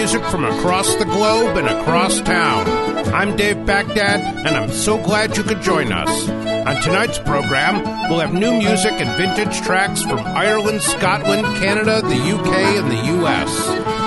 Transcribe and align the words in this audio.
music 0.00 0.24
from 0.30 0.46
across 0.46 0.94
the 0.94 1.04
globe 1.04 1.58
and 1.58 1.68
across 1.68 2.22
town. 2.22 2.66
I'm 3.12 3.36
Dave 3.36 3.66
Baghdad, 3.66 4.46
and 4.46 4.56
I'm 4.56 4.72
so 4.72 4.96
glad 4.96 5.36
you 5.36 5.42
could 5.42 5.60
join 5.60 5.92
us. 5.92 6.26
On 6.66 6.80
tonight's 6.80 7.18
program, 7.18 7.82
we'll 8.08 8.20
have 8.20 8.32
new 8.32 8.50
music 8.50 8.92
and 8.92 9.10
vintage 9.20 9.60
tracks 9.60 10.02
from 10.02 10.20
Ireland, 10.20 10.80
Scotland, 10.80 11.44
Canada, 11.58 12.00
the 12.00 12.16
UK, 12.16 12.54
and 12.80 12.90
the 12.90 13.02
US. 13.18 13.52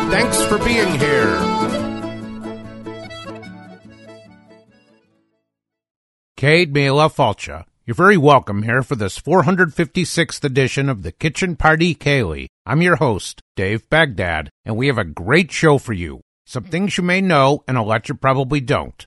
Thanks 0.09 0.41
for 0.45 0.57
being 0.57 0.97
here. 0.97 1.37
Céad 6.35 6.71
míle 6.71 7.09
fáilte. 7.09 7.72
You're 7.85 7.95
very 7.95 8.15
welcome 8.15 8.63
here 8.63 8.81
for 8.81 8.95
this 8.95 9.19
456th 9.19 10.41
edition 10.45 10.87
of 10.87 11.03
the 11.03 11.11
Kitchen 11.11 11.57
Party 11.57 11.93
Ceilidh. 11.93 12.47
I'm 12.65 12.81
your 12.81 12.95
host, 12.95 13.41
Dave 13.57 13.89
Baghdad, 13.89 14.49
and 14.63 14.77
we 14.77 14.87
have 14.87 14.97
a 14.97 15.03
great 15.03 15.51
show 15.51 15.77
for 15.77 15.91
you. 15.91 16.21
Some 16.45 16.63
things 16.63 16.97
you 16.97 17.03
may 17.03 17.19
know 17.19 17.61
and 17.67 17.75
a 17.77 17.81
lot 17.81 18.07
you 18.07 18.15
probably 18.15 18.61
don't. 18.61 19.05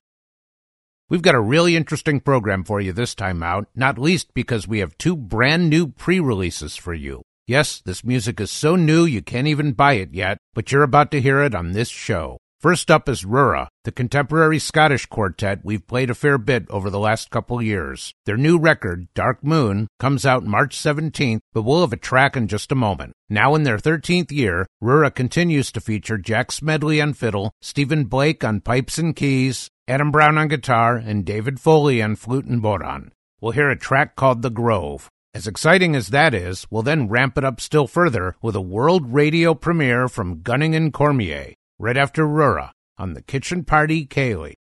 We've 1.09 1.23
got 1.23 1.35
a 1.35 1.41
really 1.41 1.75
interesting 1.75 2.21
program 2.21 2.65
for 2.65 2.79
you 2.79 2.93
this 2.93 3.15
time 3.15 3.43
out, 3.43 3.67
not 3.75 3.97
least 3.97 4.35
because 4.35 4.69
we 4.69 4.81
have 4.81 4.99
two 4.99 5.17
brand 5.17 5.71
new 5.71 5.87
pre-releases 5.87 6.77
for 6.77 6.93
you. 6.93 7.23
Yes, 7.47 7.81
this 7.81 8.05
music 8.05 8.39
is 8.41 8.51
so 8.51 8.77
new 8.77 9.07
you 9.07 9.23
can't 9.23 9.47
even 9.47 9.73
buy 9.73 9.95
it 9.95 10.13
yet, 10.13 10.37
but 10.53 10.71
you're 10.71 10.83
about 10.83 11.11
to 11.13 11.23
hear 11.23 11.43
it 11.43 11.55
on 11.55 11.73
this 11.73 11.89
show. 11.89 12.37
First 12.59 12.91
up 12.91 13.07
is 13.07 13.23
Rura, 13.23 13.69
the 13.85 13.93
contemporary 13.93 14.59
Scottish 14.59 15.05
quartet 15.05 15.61
we've 15.63 15.87
played 15.87 16.09
a 16.09 16.15
fair 16.15 16.39
bit 16.39 16.65
over 16.71 16.89
the 16.89 16.99
last 16.99 17.29
couple 17.29 17.61
years. 17.61 18.15
Their 18.25 18.39
new 18.39 18.59
record, 18.59 19.09
Dark 19.15 19.45
Moon, 19.45 19.89
comes 20.01 20.25
out 20.25 20.43
March 20.43 20.75
17th, 20.75 21.41
but 21.53 21.63
we'll 21.63 21.83
have 21.83 21.93
a 21.93 21.99
track 21.99 22.35
in 22.35 22.49
just 22.49 22.73
a 22.73 22.75
moment. 22.75 23.13
Now 23.29 23.55
in 23.55 23.65
their 23.65 23.77
13th 23.77 24.33
year, 24.33 24.67
Rura 24.83 25.15
continues 25.15 25.71
to 25.73 25.83
feature 25.83 26.17
Jack 26.17 26.49
Smillie 26.49 27.03
on 27.03 27.13
fiddle, 27.13 27.53
Stephen 27.61 28.05
Blake 28.05 28.43
on 28.43 28.63
pipes 28.63 28.97
and 28.97 29.15
keys, 29.15 29.69
Adam 29.87 30.11
Brown 30.11 30.39
on 30.39 30.49
guitar, 30.49 30.97
and 30.97 31.27
David 31.27 31.61
Foley 31.61 32.01
on 32.01 32.17
flute 32.17 32.47
and 32.47 32.63
bodhrán. 32.63 33.11
We'll 33.39 33.53
hear 33.53 33.69
a 33.69 33.79
track 33.79 34.17
called 34.17 34.41
The 34.41 34.51
Grove. 34.51 35.11
As 35.35 35.47
exciting 35.47 35.95
as 35.95 36.09
that 36.09 36.33
is, 36.33 36.67
we'll 36.71 36.83
then 36.83 37.09
ramp 37.11 37.37
it 37.37 37.45
up 37.45 37.61
still 37.61 37.87
further 37.87 38.35
with 38.41 38.57
a 38.57 38.63
world 38.63 39.13
radio 39.13 39.53
premiere 39.53 40.09
from 40.09 40.41
Gunning 40.41 40.75
and 40.75 40.91
Cormier 40.91 41.53
right 41.79 41.97
after 41.97 42.27
Rura 42.27 42.71
on 42.99 43.15
the 43.15 43.23
Kitchen 43.23 43.65
Party 43.65 44.07
Ceilidh. 44.07 44.55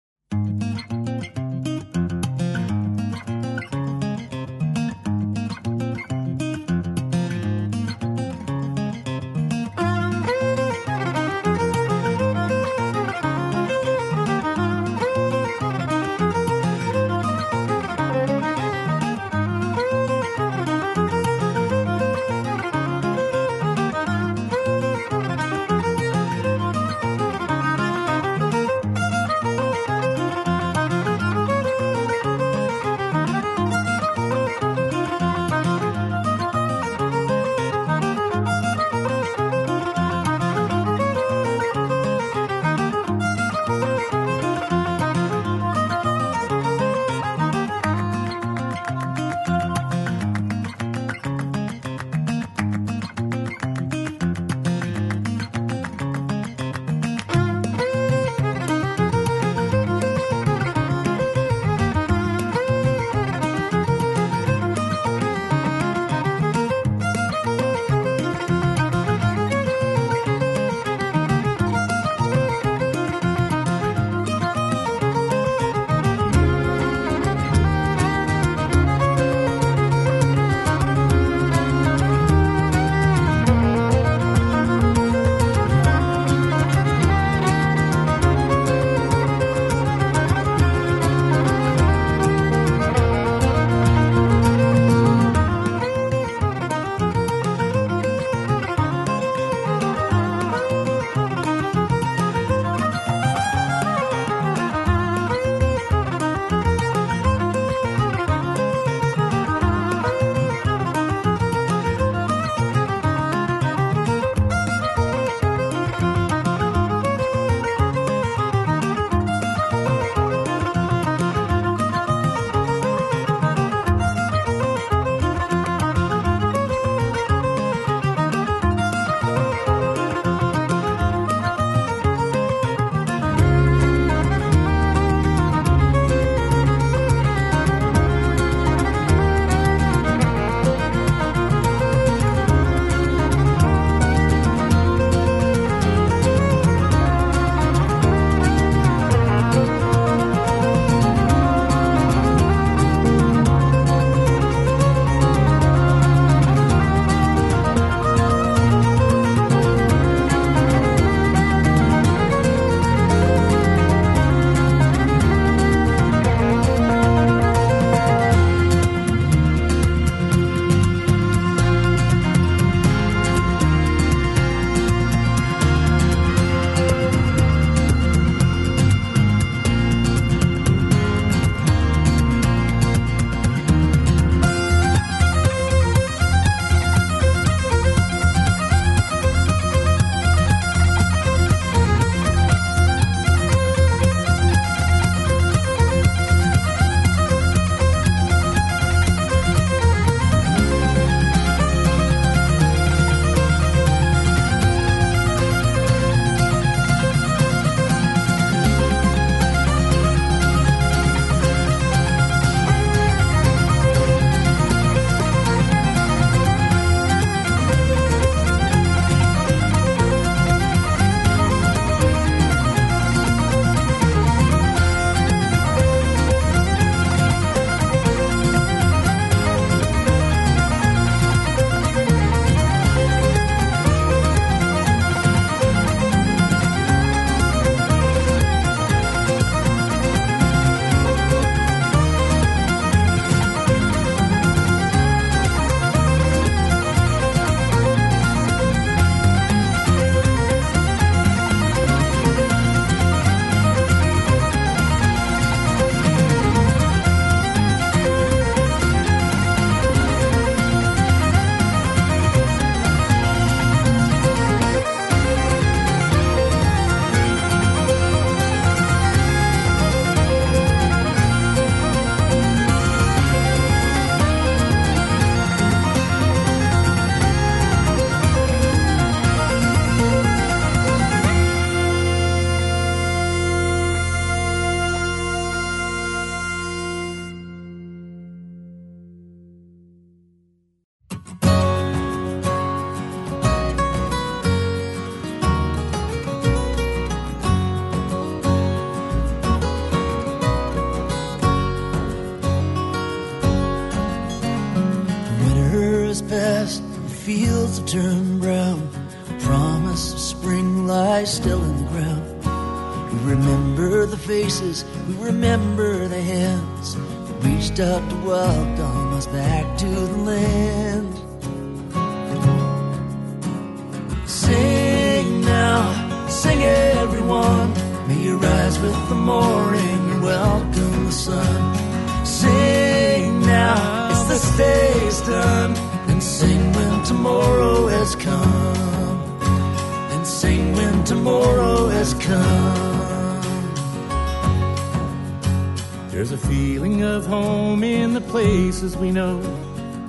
Places 348.82 348.98
we 348.98 349.12
know 349.12 349.38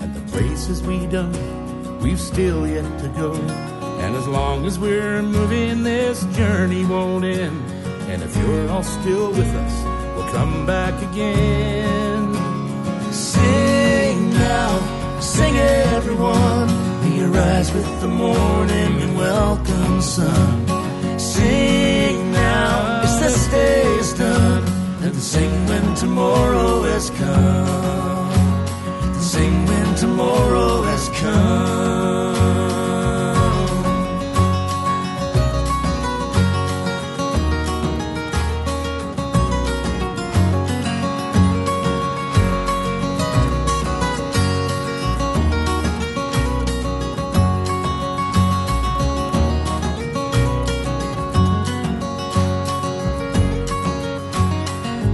and 0.02 0.16
the 0.16 0.32
places 0.32 0.82
we 0.82 1.06
don't. 1.06 2.02
We've 2.02 2.20
still 2.20 2.68
yet 2.68 2.88
to 3.02 3.08
go. 3.10 3.36
And 4.02 4.16
as 4.16 4.28
long 4.28 4.66
as 4.66 4.80
we're 4.80 5.22
moving, 5.22 5.84
this 5.84 6.26
journey 6.36 6.84
won't 6.84 7.24
end. 7.24 7.62
And 8.10 8.24
if 8.24 8.36
you're 8.36 8.68
all 8.72 8.82
still 8.82 9.30
with 9.30 9.54
us, 9.64 9.76
we'll 10.16 10.32
come 10.32 10.66
back 10.66 10.96
again. 11.12 12.34
Sing 13.14 14.32
now, 14.32 15.20
sing 15.20 15.56
everyone. 15.96 16.70
You 17.14 17.28
rise 17.28 17.72
with 17.72 18.02
the 18.02 18.08
morning 18.08 19.02
and 19.04 19.16
welcome 19.16 20.02
sun. 20.02 21.20
Sing 21.20 22.32
now, 22.32 23.02
it's 23.04 23.20
this 23.20 23.48
day 23.52 23.84
is 24.00 24.14
done. 24.14 24.64
And 25.04 25.16
sing 25.16 25.52
when 25.68 25.94
tomorrow 25.94 26.82
has 26.82 27.12
come. 27.12 28.13
Sing 29.34 29.66
when 29.66 29.96
tomorrow 29.96 30.84
has 30.84 31.10
come. 31.10 32.36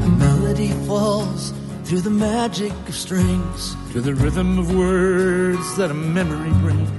A 0.03 0.07
melody 0.17 0.71
falls 0.87 1.53
through 1.85 2.01
the 2.01 2.09
magic 2.09 2.73
of 2.89 2.95
strings. 2.95 3.78
To 3.93 4.01
the 4.01 4.13
rhythm 4.13 4.59
of 4.59 4.75
words 4.75 5.75
that 5.77 5.89
a 5.89 5.93
memory 5.95 6.51
brings. 6.61 6.89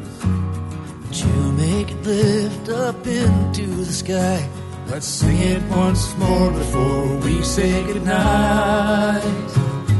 to 1.21 1.27
make 1.53 1.91
it 1.91 2.03
lift 2.03 2.69
up 2.69 3.07
into 3.07 3.67
the 3.67 3.85
sky. 3.85 4.49
Let's 4.89 5.07
sing 5.07 5.39
it 5.39 5.63
once 5.71 6.17
more 6.19 6.51
before 6.53 7.17
we 7.19 7.43
say 7.43 7.83
goodnight. 7.85 9.23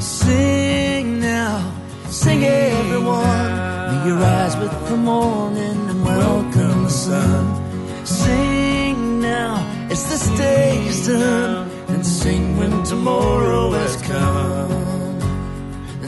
Sing 0.01 1.21
now, 1.21 1.73
sing 2.09 2.45
everyone. 2.45 3.51
May 3.91 4.07
you 4.07 4.15
rise 4.17 4.57
with 4.57 4.89
the 4.89 4.97
morning 4.97 5.91
and 5.91 6.05
welcome 6.05 6.85
the 6.85 6.91
sun. 6.91 8.07
Sing 8.07 9.21
now, 9.21 9.53
it's 9.91 10.05
this 10.05 10.29
day 10.39 10.87
is 10.87 11.07
done. 11.07 11.71
And 11.89 12.05
sing 12.07 12.57
when 12.57 12.83
tomorrow 12.85 13.71
has 13.73 13.97
come. 14.03 15.00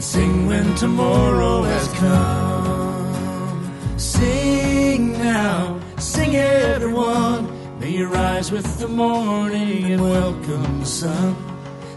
And 0.03 0.09
sing 0.09 0.47
when 0.47 0.75
tomorrow 0.75 1.63
has 1.63 1.87
come. 1.93 3.97
Sing 3.97 5.13
now, 5.13 5.79
sing 5.97 6.35
everyone. 6.35 7.47
May 7.79 7.91
you 7.91 8.09
rise 8.09 8.51
with 8.51 8.79
the 8.79 8.89
morning 8.89 9.93
and 9.93 10.01
welcome 10.01 10.81
the 10.81 10.85
sun. 10.85 11.37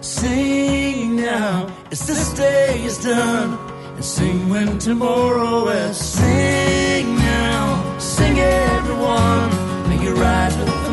Sing 0.02 1.16
now, 1.16 1.68
as 1.90 2.06
this 2.06 2.32
day 2.34 2.84
is 2.84 3.02
done. 3.02 3.58
And 3.96 4.04
sing 4.04 4.50
when 4.50 4.78
tomorrow 4.78 5.66
has 5.66 5.98
sing 5.98 7.16
now, 7.16 7.98
sing 7.98 8.38
everyone. 8.38 9.50
May 9.88 10.04
you 10.04 10.14
rise 10.14 10.56
with 10.56 10.86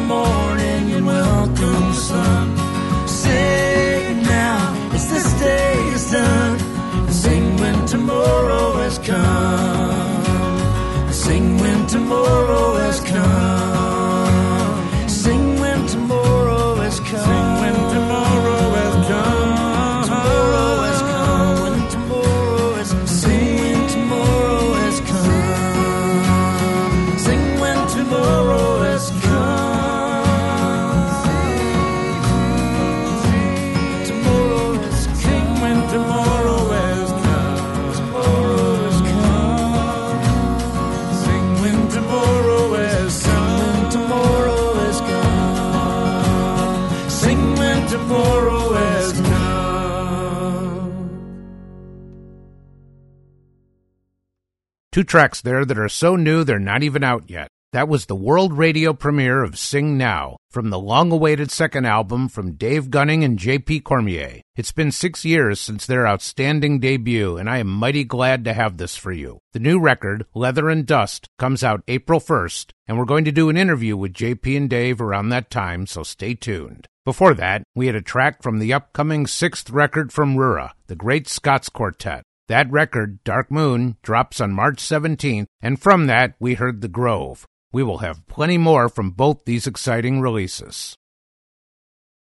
when 12.22 12.43
Two 54.94 55.04
tracks 55.04 55.42
there 55.42 55.66
that 55.66 55.80
are 55.80 55.90
so 55.90 56.16
new 56.16 56.44
they're 56.44 56.60
not 56.60 56.84
even 56.84 57.04
out 57.04 57.28
yet. 57.28 57.48
That 57.72 57.88
was 57.88 58.06
the 58.06 58.16
world 58.16 58.56
radio 58.56 58.94
premiere 58.94 59.42
of 59.42 59.58
Sing 59.58 59.98
Now 59.98 60.38
from 60.52 60.70
the 60.70 60.78
long 60.78 61.12
awaited 61.12 61.50
second 61.50 61.88
album 61.88 62.30
from 62.30 62.54
Dave 62.54 62.92
Gunning 62.92 63.24
and 63.24 63.40
JP 63.40 63.86
Cormier. 63.86 64.42
It's 64.56 64.72
been 64.72 64.92
six 64.92 65.26
years 65.26 65.60
since 65.60 65.88
their 65.88 66.06
outstanding 66.06 66.80
debut, 66.80 67.38
and 67.38 67.50
I 67.50 67.58
am 67.58 67.70
mighty 67.70 68.04
glad 68.04 68.46
to 68.46 68.54
have 68.54 68.78
this 68.78 68.96
for 68.96 69.12
you. 69.12 69.40
The 69.54 69.60
new 69.60 69.80
record, 69.80 70.28
Leather 70.36 70.70
and 70.70 70.86
Dust, 70.86 71.26
comes 71.40 71.64
out 71.64 71.82
April 71.88 72.20
1st, 72.20 72.70
and 72.86 73.00
we're 73.00 73.06
going 73.06 73.26
to 73.26 73.32
do 73.32 73.50
an 73.50 73.58
interview 73.58 73.98
with 73.98 74.14
JP 74.14 74.56
and 74.56 74.70
Dave 74.70 75.02
around 75.02 75.30
that 75.30 75.50
time, 75.50 75.88
so 75.88 76.04
stay 76.04 76.36
tuned. 76.36 76.86
Before 77.04 77.34
that, 77.34 77.64
we 77.74 77.88
had 77.88 77.96
a 77.96 78.02
track 78.04 78.44
from 78.44 78.60
the 78.60 78.74
upcoming 78.74 79.26
sixth 79.26 79.72
record 79.72 80.14
from 80.14 80.36
Rura, 80.36 80.74
the 80.86 80.96
Great 80.96 81.28
Scots 81.28 81.68
Quartet. 81.70 82.22
That 82.50 82.70
record, 82.70 83.24
Dark 83.24 83.50
Moon, 83.50 83.96
drops 84.02 84.42
on 84.42 84.52
March 84.52 84.78
17th, 84.78 85.46
and 85.62 85.82
from 85.82 86.08
that, 86.08 86.36
we 86.40 86.56
heard 86.56 86.82
The 86.82 86.90
Grove. 86.90 87.46
We 87.72 87.84
will 87.84 88.00
have 88.00 88.28
plenty 88.28 88.58
more 88.58 88.90
from 88.90 89.12
both 89.12 89.46
these 89.46 89.66
exciting 89.66 90.20
releases. 90.20 90.98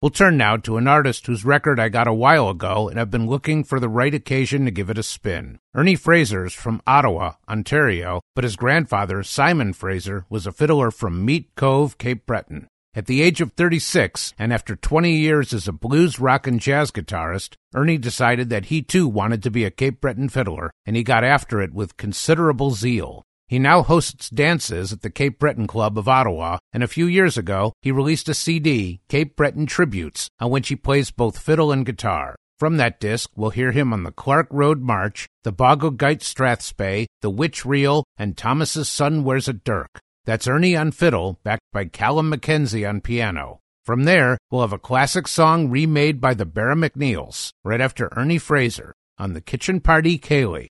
We'll 0.00 0.11
turn 0.11 0.37
now 0.37 0.59
to 0.59 0.76
an 0.76 0.87
artist 0.87 1.26
whose 1.26 1.44
record 1.44 1.80
I 1.80 1.88
got 1.88 2.06
a 2.06 2.12
while 2.12 2.49
ago 2.49 2.88
and 2.88 2.99
have 2.99 3.11
been 3.11 3.26
looking 3.26 3.64
for 3.64 3.80
the 3.80 3.88
right 3.88 4.14
occasion 4.14 4.66
to 4.66 4.71
give 4.71 4.90
it 4.90 4.99
a 4.99 5.02
spin. 5.02 5.59
Ernie 5.75 5.97
Fraser's 5.97 6.52
from 6.52 6.83
Ottawa, 6.87 7.33
Ontario, 7.49 8.21
but 8.35 8.44
his 8.44 8.54
grandfather, 8.54 9.23
Simon 9.23 9.73
Fraser, 9.73 10.26
was 10.28 10.47
a 10.47 10.52
fiddler 10.52 10.90
from 10.90 11.25
Meat 11.25 11.50
Cove, 11.56 11.99
Cape 11.99 12.26
Breton. 12.26 12.68
At 12.96 13.06
the 13.06 13.22
age 13.22 13.40
of 13.40 13.50
36, 13.54 14.34
and 14.38 14.52
after 14.52 14.76
20 14.76 15.16
years 15.16 15.52
as 15.52 15.66
a 15.66 15.72
blues, 15.72 16.20
rock, 16.20 16.46
and 16.46 16.60
jazz 16.60 16.92
guitarist, 16.92 17.56
Ernie 17.74 17.98
decided 17.98 18.50
that 18.50 18.66
he 18.66 18.82
too 18.82 19.08
wanted 19.08 19.42
to 19.42 19.50
be 19.50 19.64
a 19.64 19.72
Cape 19.72 20.00
Breton 20.00 20.28
fiddler, 20.28 20.70
and 20.86 20.94
he 20.94 21.02
got 21.02 21.24
after 21.24 21.60
it 21.60 21.74
with 21.74 21.96
considerable 21.96 22.70
zeal. 22.70 23.24
He 23.48 23.58
now 23.58 23.82
hosts 23.82 24.30
dances 24.30 24.92
at 24.92 25.02
the 25.02 25.10
Cape 25.10 25.40
Breton 25.40 25.66
Club 25.66 25.98
of 25.98 26.06
Ottawa, 26.06 26.58
and 26.72 26.84
a 26.84 26.88
few 26.88 27.06
years 27.06 27.36
ago, 27.36 27.72
he 27.82 27.90
released 27.90 28.28
a 28.28 28.34
CD, 28.34 29.00
Cape 29.08 29.34
Breton 29.34 29.66
Tributes, 29.66 30.28
on 30.38 30.52
which 30.52 30.68
he 30.68 30.76
plays 30.76 31.10
both 31.10 31.38
fiddle 31.38 31.72
and 31.72 31.84
guitar. 31.84 32.36
From 32.60 32.76
that 32.76 33.00
disc, 33.00 33.28
we'll 33.34 33.50
hear 33.50 33.72
him 33.72 33.92
on 33.92 34.04
the 34.04 34.12
Clark 34.12 34.46
Road 34.52 34.80
March, 34.80 35.26
the 35.42 35.52
Bogogite 35.52 36.20
Strathspey, 36.20 37.06
the 37.22 37.30
Witch 37.30 37.66
Reel, 37.66 38.04
and 38.16 38.36
Thomas's 38.36 38.88
Son 38.88 39.24
Wears 39.24 39.48
a 39.48 39.52
Dirk. 39.52 39.98
That's 40.26 40.48
Ernie 40.48 40.74
on 40.74 40.92
fiddle, 40.92 41.38
backed 41.44 41.70
by 41.70 41.84
Callum 41.84 42.32
McKenzie 42.32 42.88
on 42.88 43.02
piano. 43.02 43.60
From 43.84 44.04
there, 44.04 44.38
we'll 44.50 44.62
have 44.62 44.72
a 44.72 44.78
classic 44.78 45.28
song 45.28 45.68
remade 45.68 46.18
by 46.18 46.32
the 46.32 46.46
Barra 46.46 46.74
MacNeils, 46.74 47.50
right 47.62 47.80
after 47.80 48.08
Ernie 48.16 48.38
Fraser, 48.38 48.94
on 49.18 49.34
the 49.34 49.42
Kitchen 49.42 49.80
Party 49.80 50.18
Ceilidh. 50.18 50.68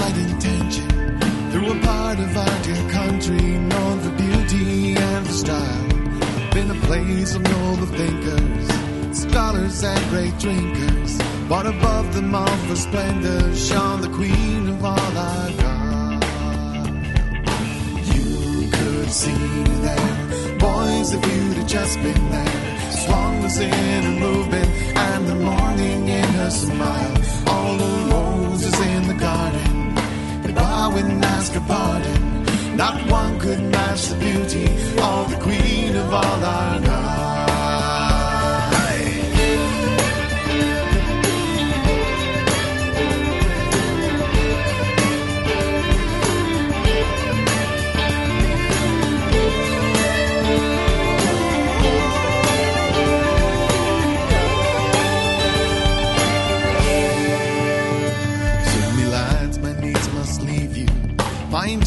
With 0.00 0.30
intention 0.30 0.88
through 1.50 1.70
a 1.72 1.80
part 1.80 2.18
of 2.18 2.36
our 2.36 2.62
dear 2.62 2.90
country 2.90 3.42
known 3.72 4.00
for 4.00 4.10
beauty 4.10 4.96
and 4.96 5.26
for 5.26 5.32
style. 5.32 5.88
Been 6.52 6.70
a 6.70 6.80
place 6.86 7.34
of 7.34 7.42
noble 7.42 7.86
thinkers, 7.86 8.68
scholars 9.18 9.82
and 9.84 10.10
great 10.10 10.36
drinkers. 10.38 11.18
But 11.48 11.66
above 11.66 12.14
them 12.14 12.34
all 12.34 12.56
for 12.68 12.76
splendor 12.76 13.54
shone 13.54 14.00
the 14.00 14.08
queen 14.08 14.68
of 14.68 14.84
all 14.84 15.18
our 15.28 15.50
God. 15.62 16.24
You 18.14 18.70
could 18.70 19.10
see 19.10 19.32
her 19.32 19.78
there, 19.86 20.58
boys, 20.58 21.12
if 21.12 21.22
you'd 21.26 21.56
have 21.56 21.66
just 21.66 21.96
been 22.02 22.30
there. 22.30 22.90
Swan 22.92 23.42
was 23.42 23.58
in 23.58 24.02
her 24.08 24.20
movement, 24.20 24.70
and 24.96 25.26
the 25.26 25.34
morning 25.34 26.08
in 26.08 26.28
her 26.40 26.50
smile. 26.50 27.16
All 27.48 27.76
the 27.76 27.92
roses 28.14 28.78
in 28.80 29.08
the 29.08 29.14
garden, 29.14 29.79
and 30.88 31.24
ask 31.24 31.52
her 31.52 31.60
pardon. 31.60 32.76
Not 32.76 33.10
one 33.10 33.38
could 33.38 33.60
match 33.60 34.06
the 34.06 34.16
beauty 34.16 34.64
of 34.98 35.30
the 35.30 35.38
queen 35.38 35.94
of 35.94 36.12
Argyll. 36.12 37.29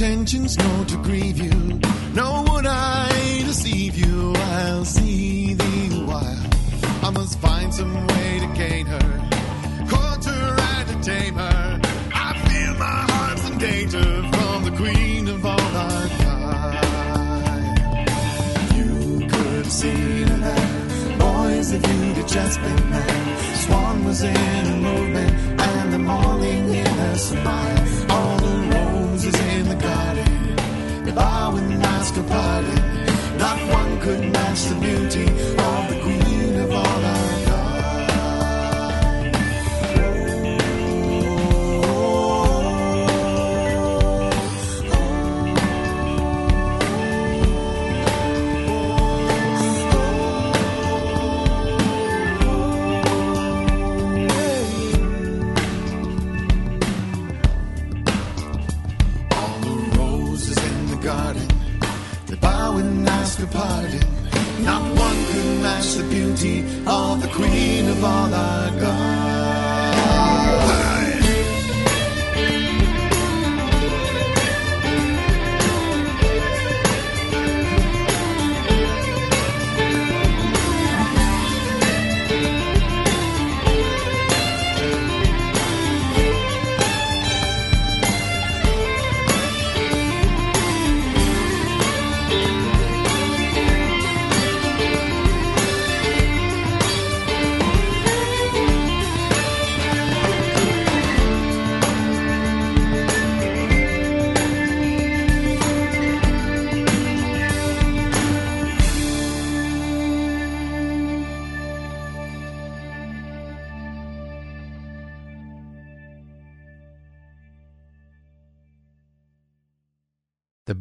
Intentions 0.04 0.58
no 0.58 0.84
to 0.84 0.98
grieve 0.98 1.38
you. 1.40 1.80
No 2.14 2.44
would 2.50 2.66
I 2.66 3.08
deceive 3.46 3.96
you. 3.96 4.34
I'll 4.36 4.84
see 4.84 5.54
thee 5.54 6.04
while. 6.04 6.44
I 7.04 7.10
must 7.10 7.40
find 7.40 7.74
some 7.74 7.94
way 8.08 8.40
to 8.40 8.48
gain 8.48 8.86
her. 8.86 9.30
Court 9.90 10.26
her 10.26 10.58
and 10.60 10.90
to 10.90 11.00
tame 11.10 11.36
her. 11.36 11.80
I 12.14 12.38
feel 12.48 12.74
my 12.74 13.02
heart's 13.12 13.50
in 13.50 13.58
danger 13.60 14.04
from 14.34 14.64
the 14.66 14.72
queen 14.76 15.30
of 15.30 15.46
all 15.46 15.78
our 15.86 16.08
kind. 16.26 17.78
You 18.76 19.20
could 19.30 19.56
have 19.64 19.72
seen 19.72 20.28
her. 20.28 21.18
Boys, 21.18 21.72
if 21.72 21.82
you'd 21.88 22.18
have 22.18 22.28
just 22.28 22.60
been 22.60 22.90
there. 22.92 23.56
Swan 23.56 24.04
was 24.04 24.22
in 24.22 24.36
a 24.36 24.78
movement, 24.82 25.62
and 25.62 25.94
the 25.94 26.00
morning 26.00 26.74
in 26.74 26.86
her 26.86 27.16
smile. 27.16 28.03
Bow 31.16 31.56
and 31.56 31.84
ask 31.84 32.16
her 32.16 32.24
pardon. 32.24 33.38
Not 33.38 33.60
one 33.72 34.00
could 34.00 34.22
match 34.32 34.64
the 34.66 34.76
beauty 34.76 35.26
of 35.70 35.90
the 35.90 36.00
queen 36.04 36.23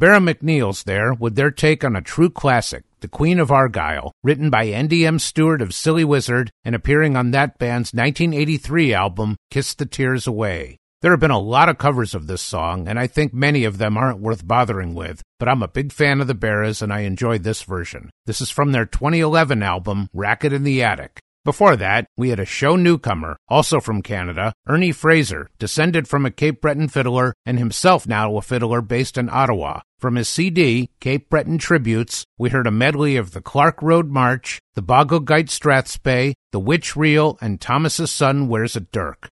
Barra 0.02 0.18
MacNeils 0.18 0.82
there 0.82 1.14
with 1.14 1.36
their 1.36 1.52
take 1.52 1.84
on 1.84 1.94
a 1.94 2.02
true 2.02 2.28
classic, 2.28 2.82
The 2.98 3.06
Queen 3.06 3.38
of 3.38 3.52
Argyll, 3.52 4.10
written 4.24 4.50
by 4.50 4.64
Andy 4.64 5.06
M. 5.06 5.20
Stewart 5.20 5.62
of 5.62 5.72
Silly 5.72 6.02
Wizard 6.02 6.50
and 6.64 6.74
appearing 6.74 7.16
on 7.16 7.30
that 7.30 7.56
band's 7.56 7.94
1983 7.94 8.92
album, 8.92 9.36
Kiss 9.52 9.74
the 9.74 9.86
Tears 9.86 10.26
Away. 10.26 10.76
There 11.02 11.12
have 11.12 11.20
been 11.20 11.30
a 11.30 11.38
lot 11.38 11.68
of 11.68 11.78
covers 11.78 12.16
of 12.16 12.26
this 12.26 12.42
song, 12.42 12.88
and 12.88 12.98
I 12.98 13.06
think 13.06 13.32
many 13.32 13.62
of 13.62 13.78
them 13.78 13.96
aren't 13.96 14.18
worth 14.18 14.44
bothering 14.44 14.96
with, 14.96 15.22
but 15.38 15.48
I'm 15.48 15.62
a 15.62 15.68
big 15.68 15.92
fan 15.92 16.20
of 16.20 16.26
the 16.26 16.34
Barras 16.34 16.82
and 16.82 16.92
I 16.92 17.02
enjoyed 17.02 17.44
this 17.44 17.62
version. 17.62 18.10
This 18.26 18.40
is 18.40 18.50
from 18.50 18.72
their 18.72 18.86
2011 18.86 19.62
album, 19.62 20.08
Racket 20.12 20.52
in 20.52 20.64
the 20.64 20.82
Attic. 20.82 21.20
Before 21.44 21.74
that, 21.74 22.06
we 22.16 22.28
had 22.28 22.38
a 22.38 22.44
show 22.44 22.76
newcomer, 22.76 23.36
also 23.48 23.80
from 23.80 24.00
Canada, 24.00 24.52
Ernie 24.68 24.92
Fraser, 24.92 25.50
descended 25.58 26.06
from 26.06 26.24
a 26.24 26.30
Cape 26.30 26.60
Breton 26.60 26.86
fiddler 26.86 27.34
and 27.44 27.58
himself 27.58 28.06
now 28.06 28.36
a 28.36 28.42
fiddler 28.42 28.80
based 28.80 29.18
in 29.18 29.28
Ottawa. 29.28 29.80
From 29.98 30.14
his 30.14 30.28
CD, 30.28 30.90
Cape 31.00 31.28
Breton 31.28 31.58
Tributes, 31.58 32.24
we 32.38 32.50
heard 32.50 32.68
a 32.68 32.70
medley 32.70 33.16
of 33.16 33.32
the 33.32 33.40
Clark 33.40 33.82
Road 33.82 34.08
March, 34.08 34.60
the 34.74 34.84
Bogogite 34.84 35.48
Strathspey, 35.48 36.34
the 36.52 36.60
Witch 36.60 36.94
Reel, 36.94 37.38
and 37.40 37.60
Thomas's 37.60 38.12
Son 38.12 38.46
Wears 38.46 38.76
a 38.76 38.80
Dirk. 38.80 39.28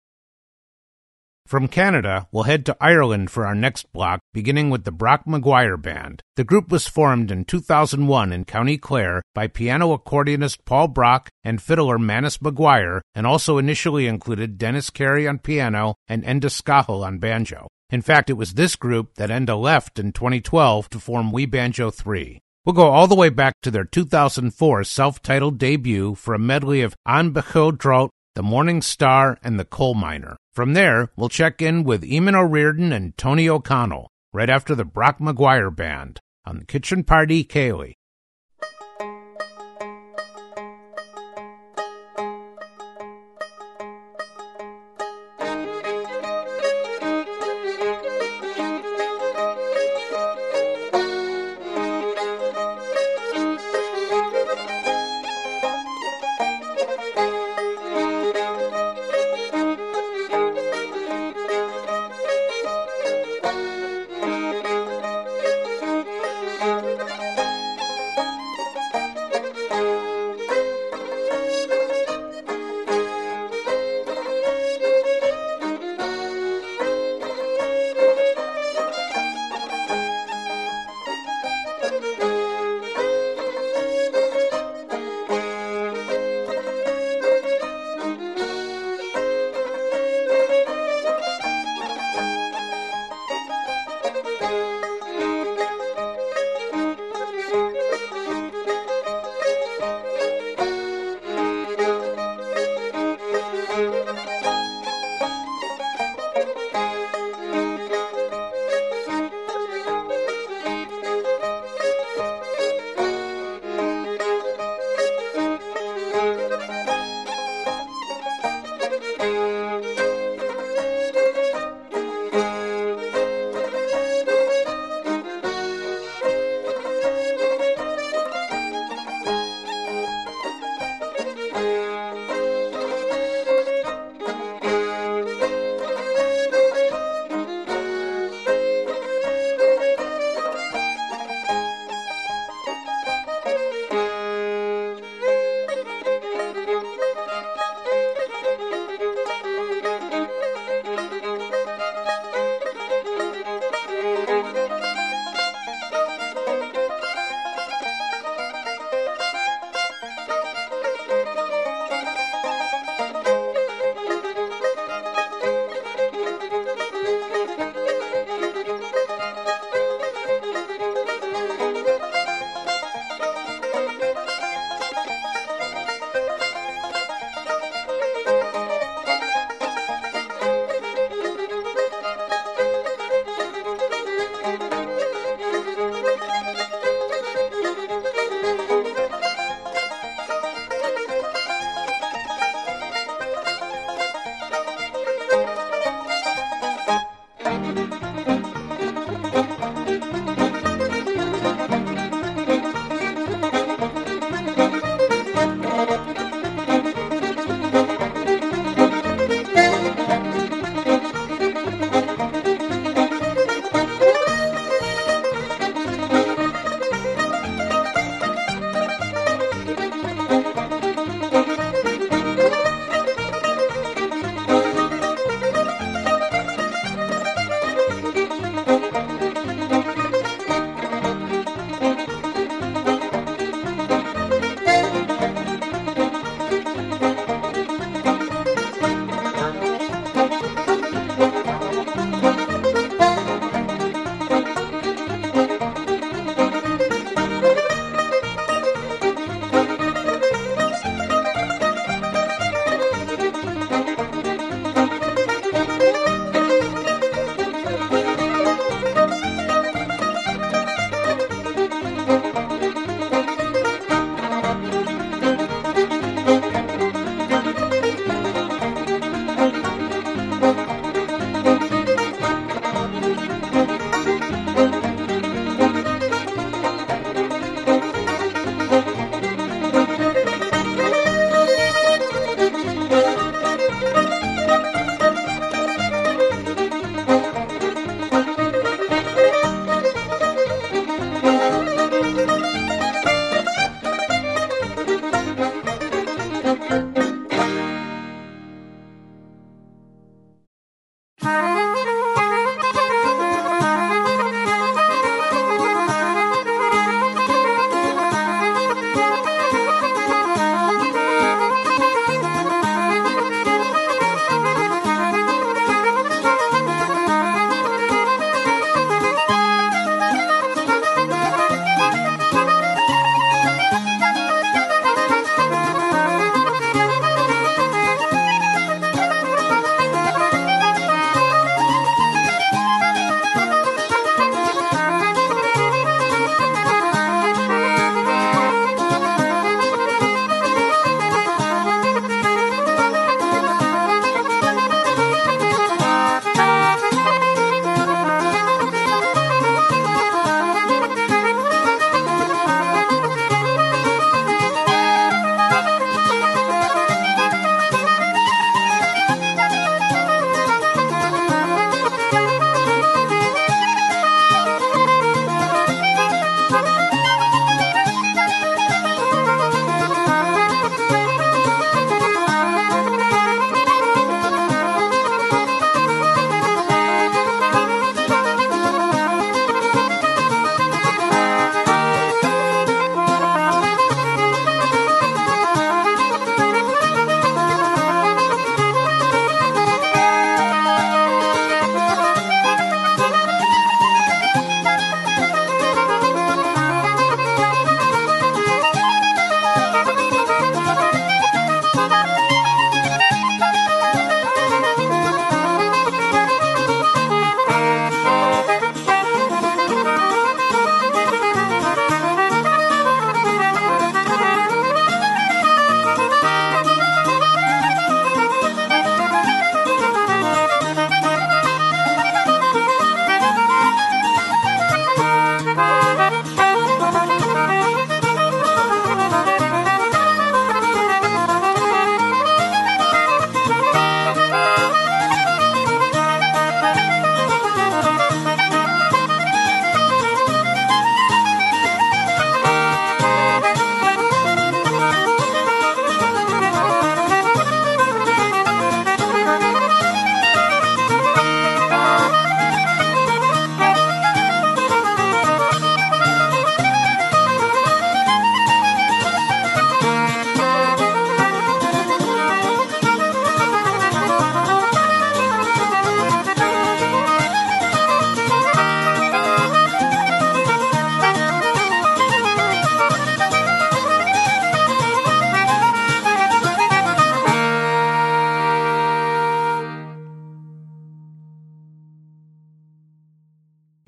From 1.49 1.67
Canada, 1.67 2.27
we'll 2.31 2.43
head 2.43 2.63
to 2.67 2.77
Ireland 2.79 3.31
for 3.31 3.43
our 3.43 3.55
next 3.55 3.91
block, 3.91 4.19
beginning 4.35 4.69
with 4.69 4.83
the 4.83 4.91
Brock 4.91 5.23
McGuire 5.25 5.81
Band. 5.81 6.21
The 6.35 6.43
group 6.43 6.69
was 6.69 6.87
formed 6.87 7.31
in 7.31 7.43
2001 7.43 8.31
in 8.31 8.45
County 8.45 8.77
Clare 8.77 9.23
by 9.33 9.47
piano 9.47 9.97
accordionist 9.97 10.59
Paul 10.65 10.89
Brock 10.89 11.27
and 11.43 11.59
fiddler 11.59 11.97
Manus 11.97 12.37
McGuire, 12.37 13.01
and 13.15 13.25
also 13.25 13.57
initially 13.57 14.05
included 14.05 14.59
Dennis 14.59 14.91
Carey 14.91 15.27
on 15.27 15.39
piano 15.39 15.95
and 16.07 16.23
Enda 16.23 16.51
Scahill 16.51 17.03
on 17.03 17.17
banjo. 17.17 17.67
In 17.89 18.03
fact, 18.03 18.29
it 18.29 18.33
was 18.33 18.53
this 18.53 18.75
group 18.75 19.15
that 19.15 19.31
Enda 19.31 19.59
left 19.59 19.97
in 19.97 20.11
2012 20.11 20.87
to 20.91 20.99
form 20.99 21.31
We 21.31 21.47
Banjo 21.47 21.89
3. 21.89 22.39
We'll 22.63 22.75
go 22.75 22.91
all 22.91 23.07
the 23.07 23.15
way 23.15 23.29
back 23.29 23.55
to 23.63 23.71
their 23.71 23.85
2004 23.85 24.83
self 24.83 25.19
titled 25.23 25.57
debut 25.57 26.13
for 26.13 26.35
a 26.35 26.39
medley 26.39 26.81
of 26.81 26.95
An 27.07 27.33
Drought, 27.33 28.11
The 28.39 28.43
Morning 28.43 28.81
Star, 28.81 29.37
and 29.43 29.59
The 29.59 29.65
Coal 29.65 29.95
Miner. 29.95 30.37
From 30.53 30.71
there, 30.71 31.11
we'll 31.17 31.27
check 31.27 31.61
in 31.61 31.83
with 31.83 32.03
Eamon 32.03 32.37
O'Riordan 32.41 32.93
and 32.93 33.17
Tony 33.17 33.49
O'Connell 33.49 34.09
right 34.31 34.49
after 34.49 34.75
the 34.75 34.85
Brock 34.85 35.19
McGuire 35.19 35.75
Band 35.75 36.21
on 36.45 36.59
the 36.59 36.65
Kitchen 36.65 37.03
Party 37.03 37.43
Ceilidh. 37.43 37.95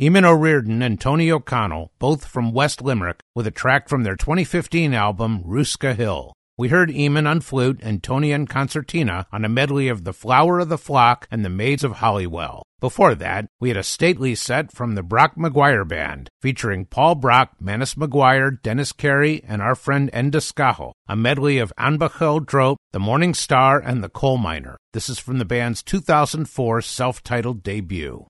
Eamon 0.01 0.25
O'Riordan 0.25 0.81
and 0.81 0.99
Tony 0.99 1.31
O'Connell, 1.31 1.91
both 1.99 2.25
from 2.25 2.53
West 2.53 2.81
Limerick, 2.81 3.19
with 3.35 3.45
a 3.45 3.51
track 3.51 3.87
from 3.87 4.01
their 4.01 4.15
2015 4.15 4.95
album 4.95 5.43
Ruska 5.43 5.95
Hill. 5.95 6.33
We 6.57 6.69
heard 6.69 6.89
Eamon 6.89 7.29
on 7.29 7.39
flute 7.39 7.79
and 7.83 8.01
Tony 8.01 8.33
on 8.33 8.47
concertina 8.47 9.27
on 9.31 9.45
a 9.45 9.49
medley 9.49 9.89
of 9.89 10.03
The 10.03 10.11
Flower 10.11 10.59
of 10.59 10.69
the 10.69 10.79
Flock 10.79 11.27
and 11.29 11.45
The 11.45 11.51
Maids 11.51 11.83
of 11.83 11.97
Hollywell. 11.97 12.63
Before 12.79 13.13
that, 13.13 13.45
we 13.59 13.67
had 13.69 13.77
a 13.77 13.83
stately 13.83 14.33
set 14.33 14.71
from 14.71 14.95
the 14.95 15.03
Brock 15.03 15.35
McGuire 15.35 15.87
Band, 15.87 16.29
featuring 16.41 16.85
Paul 16.85 17.13
Brock, 17.13 17.51
Manus 17.59 17.93
McGuire, 17.93 18.59
Dennis 18.59 18.93
Carey, 18.93 19.43
and 19.47 19.61
our 19.61 19.75
friend 19.75 20.09
Enda 20.13 20.41
Scahill, 20.41 20.93
a 21.07 21.15
medley 21.15 21.59
of 21.59 21.71
Anbachel 21.77 22.43
Drope, 22.43 22.77
The 22.91 22.99
Morning 22.99 23.35
Star, 23.35 23.77
and 23.77 24.03
The 24.03 24.09
Coal 24.09 24.39
Miner. 24.39 24.77
This 24.93 25.09
is 25.09 25.19
from 25.19 25.37
the 25.37 25.45
band's 25.45 25.83
2004 25.83 26.81
self-titled 26.81 27.61
debut. 27.61 28.25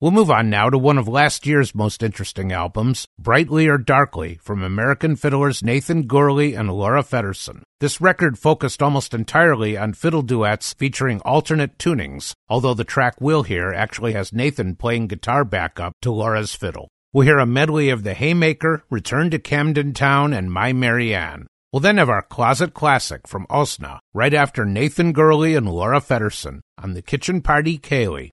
We'll 0.00 0.10
move 0.10 0.30
on 0.30 0.50
now 0.50 0.70
to 0.70 0.76
one 0.76 0.98
of 0.98 1.06
last 1.06 1.46
year's 1.46 1.74
most 1.74 2.02
interesting 2.02 2.50
albums, 2.50 3.06
Brightly 3.18 3.68
or 3.68 3.78
Darkly, 3.78 4.38
from 4.42 4.62
American 4.62 5.14
fiddlers 5.14 5.62
Nathan 5.62 6.08
Gourley 6.08 6.58
and 6.58 6.70
Laura 6.70 7.02
Feddersen. 7.02 7.62
This 7.78 8.00
record 8.00 8.36
focused 8.36 8.82
almost 8.82 9.14
entirely 9.14 9.76
on 9.76 9.92
fiddle 9.92 10.22
duets 10.22 10.74
featuring 10.74 11.20
alternate 11.20 11.78
tunings, 11.78 12.32
although 12.48 12.74
the 12.74 12.82
track 12.82 13.20
we'll 13.20 13.44
hear 13.44 13.72
actually 13.72 14.14
has 14.14 14.32
Nathan 14.32 14.74
playing 14.74 15.06
guitar 15.06 15.44
backup 15.44 15.92
to 16.02 16.10
Laura's 16.10 16.54
fiddle. 16.54 16.88
We'll 17.12 17.26
hear 17.26 17.38
a 17.38 17.46
medley 17.46 17.90
of 17.90 18.02
The 18.02 18.14
Haymaker, 18.14 18.82
Return 18.90 19.30
to 19.30 19.38
Camden 19.38 19.94
Town, 19.94 20.32
and 20.32 20.52
My 20.52 20.72
Marianne. 20.72 21.46
We'll 21.72 21.80
then 21.80 21.98
have 21.98 22.10
our 22.10 22.22
closet 22.22 22.74
classic 22.74 23.28
from 23.28 23.46
Osna, 23.46 24.00
right 24.12 24.34
after 24.34 24.64
Nathan 24.64 25.14
Gourley 25.14 25.56
and 25.56 25.68
Laura 25.68 26.00
Feddersen 26.00 26.60
on 26.76 26.94
the 26.94 27.02
Kitchen 27.02 27.40
Party 27.40 27.78
Ceilidh. 27.78 28.30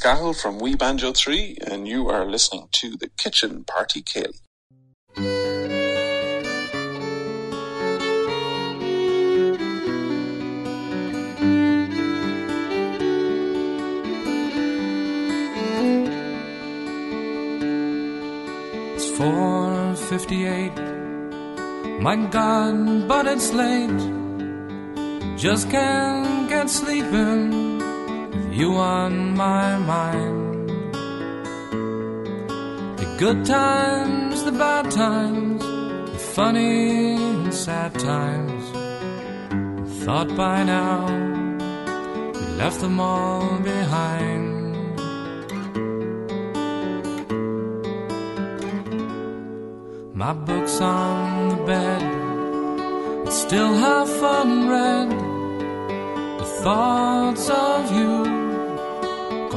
Scahill 0.00 0.34
from 0.34 0.58
We 0.58 0.74
Banjo 0.76 1.12
3, 1.12 1.58
and 1.66 1.86
you 1.86 2.08
are 2.08 2.24
listening 2.24 2.68
to 2.72 2.96
the 2.96 3.10
Kitchen 3.18 3.64
Party 3.64 4.00
Ceilidh. 4.00 4.40
It's 18.94 19.10
458. 19.18 22.00
My 22.00 22.16
God, 22.16 23.06
but 23.06 23.26
it's 23.26 23.52
late. 23.52 24.00
Just 25.36 25.70
can't 25.70 26.48
get 26.48 26.70
sleeping 26.70 27.69
you 28.52 28.74
on 28.74 29.36
my 29.36 29.78
mind. 29.78 30.68
The 32.98 33.16
good 33.18 33.44
times, 33.44 34.42
the 34.42 34.52
bad 34.52 34.90
times, 34.90 35.62
the 36.12 36.18
funny 36.18 37.14
and 37.14 37.54
sad 37.54 37.94
times. 37.94 38.64
Thought 40.04 40.34
by 40.36 40.64
now 40.64 41.06
we 42.34 42.40
left 42.56 42.80
them 42.80 42.98
all 42.98 43.58
behind. 43.60 44.48
My 50.12 50.32
book's 50.32 50.80
on 50.80 51.50
the 51.50 51.64
bed, 51.64 53.26
it's 53.26 53.40
still 53.40 53.74
half 53.74 54.10
unread. 54.22 55.10
The 56.40 56.46
thoughts 56.62 57.48
of 57.48 57.92
you 57.92 58.39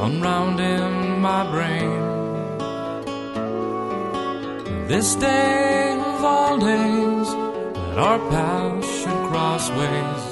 gone 0.04 0.20
round 0.20 0.60
in 0.60 1.20
my 1.22 1.50
brain. 1.50 2.00
This 4.86 5.14
day 5.14 5.98
of 5.98 6.24
all 6.32 6.58
days 6.58 7.28
that 7.74 7.98
our 8.08 8.18
paths 8.28 8.88
should 8.98 9.20
cross 9.30 9.70
ways. 9.70 10.24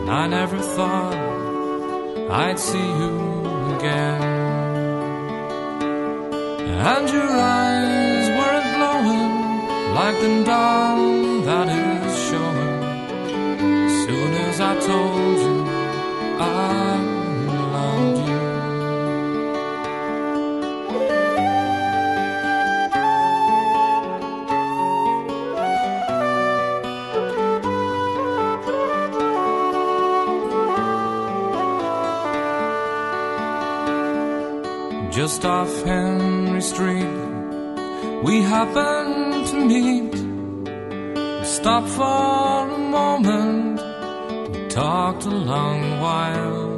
And 0.00 0.10
I 0.10 0.26
never 0.26 0.58
thought 0.58 1.14
I'd 2.42 2.58
see 2.58 2.88
you 3.02 3.14
again. 3.76 4.22
And 6.90 7.08
your 7.16 7.32
eyes 7.60 8.26
were 8.38 8.62
glowing 8.76 9.34
like 9.98 10.16
the 10.24 10.44
dawn 10.44 11.44
that 11.44 11.68
is 11.68 12.12
showing. 12.28 12.82
As 13.86 13.94
soon 14.04 14.32
as 14.48 14.60
I 14.60 14.72
told 14.90 15.38
you 15.46 15.56
I 16.40 17.11
Just 35.22 35.44
off 35.44 35.72
Henry 35.84 36.60
Street, 36.60 37.14
we 38.24 38.42
happened 38.42 39.46
to 39.50 39.56
meet. 39.72 40.14
We 41.38 41.44
stopped 41.44 41.90
for 41.90 42.68
a 42.68 42.78
moment, 42.98 43.80
we 44.50 44.66
talked 44.66 45.24
a 45.26 45.36
long 45.52 46.00
while. 46.00 46.70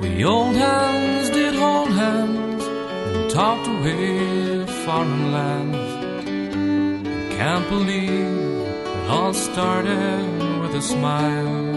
We 0.00 0.24
old 0.24 0.56
hands 0.56 1.30
did 1.30 1.54
hold 1.54 1.92
hands 1.92 2.64
and 2.64 3.30
talked 3.30 3.68
away 3.68 4.66
foreign 4.84 5.30
lands. 5.30 7.36
Can't 7.36 7.68
believe 7.68 8.66
it 8.96 9.08
all 9.08 9.32
started 9.32 10.26
with 10.62 10.74
a 10.74 10.82
smile. 10.82 11.70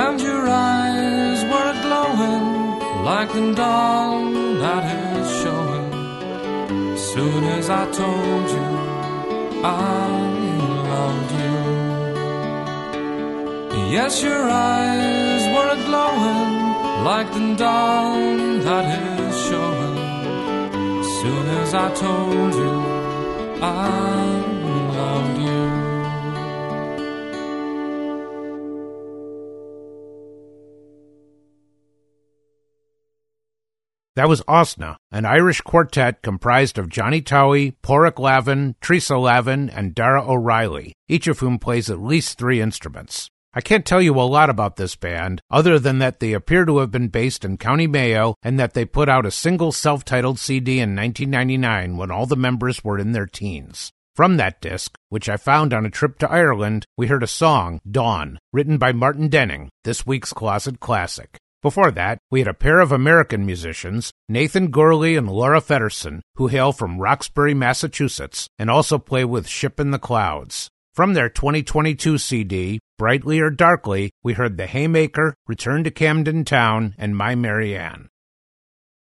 And 0.00 0.18
your 0.18 0.48
eyes 0.48 0.75
like 2.18 3.32
the 3.32 3.52
dawn 3.54 4.58
that 4.58 4.84
is 5.18 5.28
showing. 5.42 6.96
Soon 6.96 7.44
as 7.44 7.70
I 7.70 7.84
told 7.90 8.46
you 8.56 8.68
I 9.62 10.08
loved 10.90 11.32
you. 11.42 11.56
Yes, 13.96 14.22
your 14.22 14.48
eyes 14.48 15.42
were 15.54 15.76
glowing 15.88 16.52
like 17.04 17.28
the 17.32 17.54
dawn 17.54 18.60
that 18.60 18.86
is 19.08 19.34
showing. 19.48 19.96
Soon 21.20 21.46
as 21.62 21.74
I 21.74 21.88
told 21.94 22.54
you 22.54 22.74
I 23.62 24.45
That 34.16 34.30
was 34.30 34.40
Osna, 34.48 34.96
an 35.12 35.26
Irish 35.26 35.60
quartet 35.60 36.22
comprised 36.22 36.78
of 36.78 36.88
Johnny 36.88 37.20
Towie, 37.20 37.74
Porrick 37.82 38.18
Lavin, 38.18 38.74
Teresa 38.80 39.18
Lavin, 39.18 39.68
and 39.68 39.94
Dara 39.94 40.26
O'Reilly, 40.26 40.94
each 41.06 41.26
of 41.26 41.40
whom 41.40 41.58
plays 41.58 41.90
at 41.90 42.00
least 42.00 42.38
three 42.38 42.62
instruments. 42.62 43.28
I 43.52 43.60
can't 43.60 43.84
tell 43.84 44.00
you 44.00 44.18
a 44.18 44.22
lot 44.22 44.48
about 44.48 44.76
this 44.76 44.96
band, 44.96 45.42
other 45.50 45.78
than 45.78 45.98
that 45.98 46.20
they 46.20 46.32
appear 46.32 46.64
to 46.64 46.78
have 46.78 46.90
been 46.90 47.08
based 47.08 47.44
in 47.44 47.58
County 47.58 47.86
Mayo 47.86 48.34
and 48.42 48.58
that 48.58 48.72
they 48.72 48.86
put 48.86 49.10
out 49.10 49.26
a 49.26 49.30
single 49.30 49.70
self 49.70 50.02
titled 50.02 50.38
CD 50.38 50.80
in 50.80 50.96
1999 50.96 51.98
when 51.98 52.10
all 52.10 52.24
the 52.24 52.36
members 52.36 52.82
were 52.82 52.98
in 52.98 53.12
their 53.12 53.26
teens. 53.26 53.92
From 54.14 54.38
that 54.38 54.62
disc, 54.62 54.96
which 55.10 55.28
I 55.28 55.36
found 55.36 55.74
on 55.74 55.84
a 55.84 55.90
trip 55.90 56.18
to 56.20 56.30
Ireland, 56.30 56.86
we 56.96 57.08
heard 57.08 57.22
a 57.22 57.26
song, 57.26 57.80
Dawn, 57.90 58.38
written 58.50 58.78
by 58.78 58.92
Martin 58.92 59.28
Denning, 59.28 59.68
this 59.84 60.06
week's 60.06 60.32
closet 60.32 60.80
classic. 60.80 61.38
Before 61.62 61.90
that, 61.90 62.18
we 62.30 62.40
had 62.40 62.48
a 62.48 62.54
pair 62.54 62.80
of 62.80 62.92
American 62.92 63.46
musicians, 63.46 64.12
Nathan 64.28 64.70
Gourley 64.70 65.16
and 65.16 65.28
Laura 65.28 65.60
Feddersen, 65.60 66.20
who 66.36 66.48
hail 66.48 66.72
from 66.72 66.98
Roxbury, 66.98 67.54
Massachusetts, 67.54 68.48
and 68.58 68.70
also 68.70 68.98
play 68.98 69.24
with 69.24 69.48
Ship 69.48 69.80
in 69.80 69.90
the 69.90 69.98
Clouds. 69.98 70.68
From 70.94 71.14
their 71.14 71.28
2022 71.28 72.18
CD, 72.18 72.80
Brightly 72.98 73.40
or 73.40 73.50
Darkly, 73.50 74.10
we 74.22 74.34
heard 74.34 74.56
The 74.56 74.66
Haymaker, 74.66 75.34
Return 75.46 75.84
to 75.84 75.90
Camden 75.90 76.44
Town, 76.44 76.94
and 76.96 77.16
My 77.16 77.34
Marianne. 77.34 78.08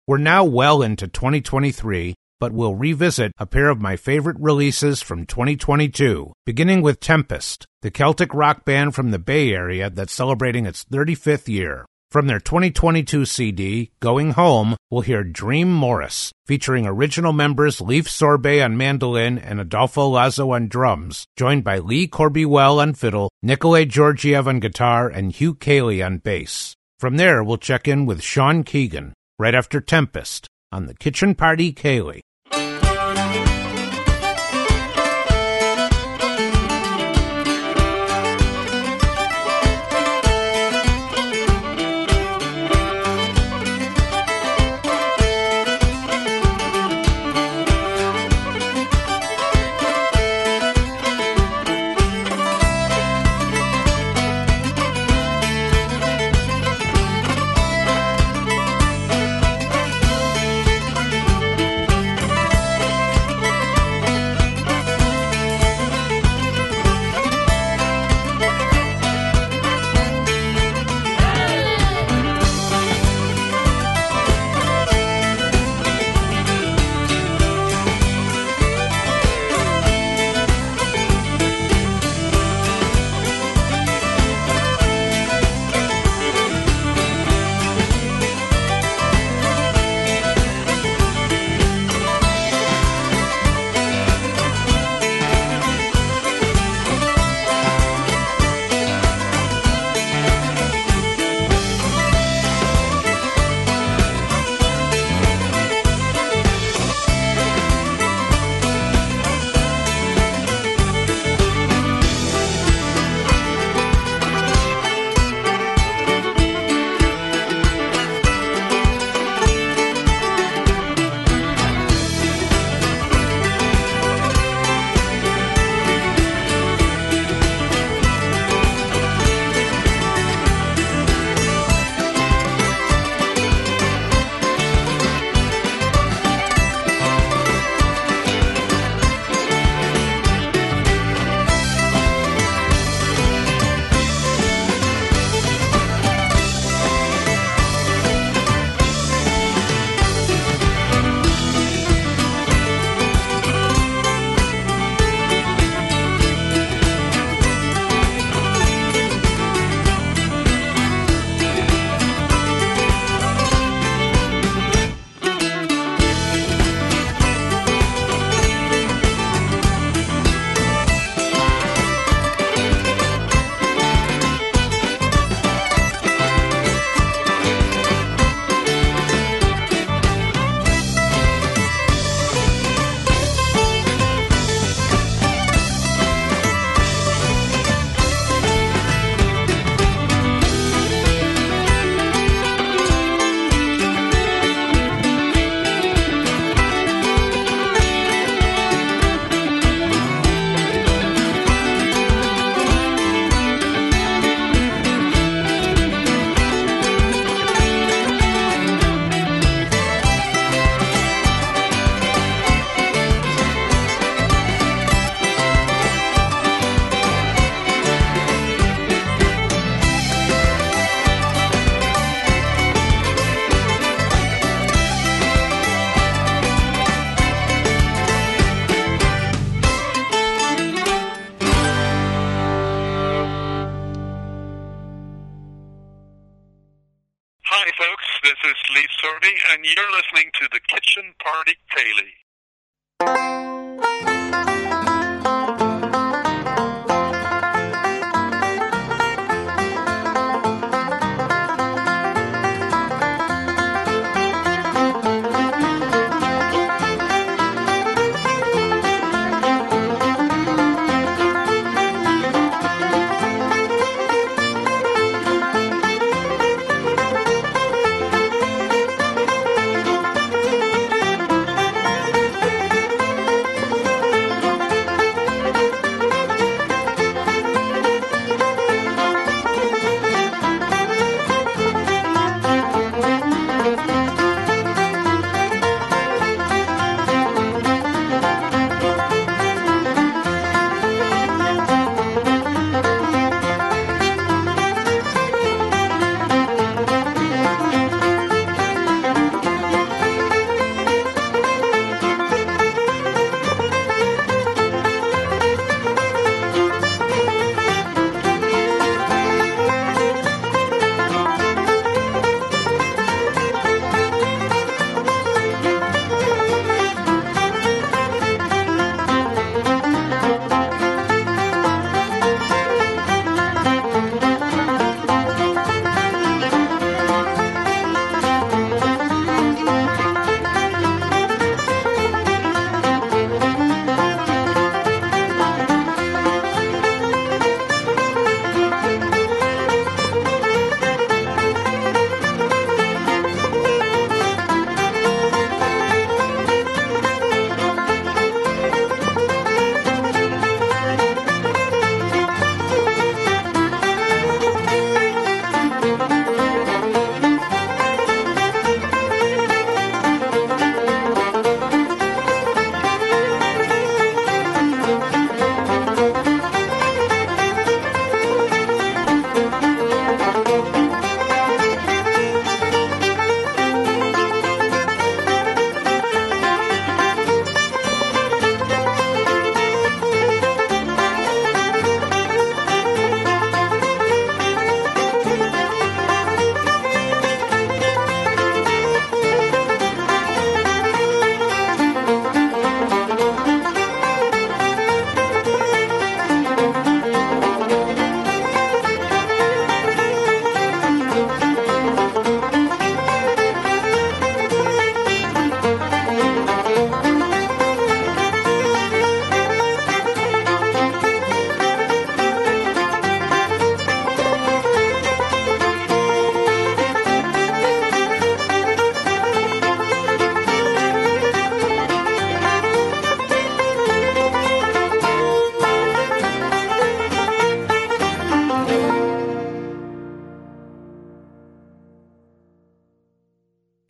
We're 0.07 0.17
now 0.17 0.43
well 0.43 0.81
into 0.81 1.07
2023, 1.07 2.15
but 2.39 2.51
we'll 2.51 2.75
revisit 2.75 3.31
a 3.37 3.45
pair 3.45 3.69
of 3.69 3.81
my 3.81 3.95
favorite 3.95 4.37
releases 4.39 5.01
from 5.01 5.25
2022, 5.25 6.33
beginning 6.45 6.81
with 6.81 6.99
Tempest, 6.99 7.65
the 7.81 7.91
Celtic 7.91 8.33
rock 8.33 8.65
band 8.65 8.95
from 8.95 9.11
the 9.11 9.19
Bay 9.19 9.53
Area 9.53 9.89
that's 9.89 10.13
celebrating 10.13 10.65
its 10.65 10.83
35th 10.85 11.47
year. 11.47 11.85
From 12.11 12.25
their 12.25 12.39
2022 12.39 13.25
CD, 13.25 13.91
Going 13.99 14.31
Home, 14.31 14.75
we'll 14.89 15.01
hear 15.01 15.23
Dream 15.23 15.71
Morris, 15.71 16.31
featuring 16.47 16.87
original 16.87 17.33
members 17.33 17.79
Leif 17.79 18.07
Sorbye 18.07 18.65
on 18.65 18.75
mandolin 18.75 19.37
and 19.37 19.59
Adolfo 19.59 20.07
Lazo 20.07 20.49
on 20.49 20.69
drums, 20.69 21.27
joined 21.37 21.63
by 21.63 21.77
Lee 21.77 22.07
Corby-Well 22.07 22.79
on 22.79 22.95
fiddle, 22.95 23.29
Nikolay 23.43 23.85
Georgiev 23.85 24.47
on 24.47 24.59
guitar, 24.59 25.07
and 25.07 25.31
Hugh 25.31 25.53
Cayley 25.53 26.01
on 26.01 26.17
bass. 26.17 26.73
From 26.97 27.17
there, 27.17 27.43
we'll 27.43 27.57
check 27.57 27.87
in 27.87 28.07
with 28.07 28.23
Sean 28.23 28.63
Keegan, 28.63 29.13
right 29.37 29.53
after 29.53 29.79
Tempest, 29.79 30.47
on 30.71 30.87
the 30.87 30.95
Kitchen 30.95 31.35
Party 31.35 31.71
Ceilidh. 31.71 32.21